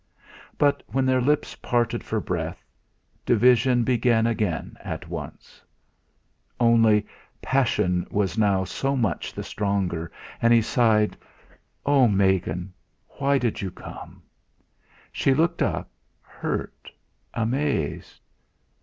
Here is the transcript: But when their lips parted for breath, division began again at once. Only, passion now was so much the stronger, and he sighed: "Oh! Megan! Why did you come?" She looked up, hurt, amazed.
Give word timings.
But 0.57 0.81
when 0.87 1.05
their 1.05 1.21
lips 1.21 1.55
parted 1.55 2.03
for 2.03 2.19
breath, 2.19 2.65
division 3.23 3.83
began 3.83 4.25
again 4.25 4.75
at 4.83 5.07
once. 5.07 5.61
Only, 6.59 7.05
passion 7.39 8.07
now 8.35 8.59
was 8.59 8.71
so 8.71 8.95
much 8.95 9.31
the 9.31 9.43
stronger, 9.43 10.11
and 10.41 10.51
he 10.51 10.61
sighed: 10.63 11.15
"Oh! 11.85 12.07
Megan! 12.07 12.73
Why 13.19 13.37
did 13.37 13.61
you 13.61 13.69
come?" 13.69 14.23
She 15.11 15.35
looked 15.35 15.61
up, 15.61 15.87
hurt, 16.23 16.89
amazed. 17.35 18.21